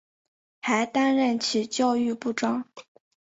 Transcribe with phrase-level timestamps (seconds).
[0.63, 2.65] 还担任其教育部长。